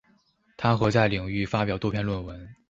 [0.57, 2.55] 她和在领域发表多篇论文。